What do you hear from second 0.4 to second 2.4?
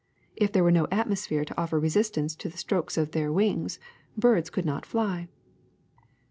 there were no atmosphere to offer resistance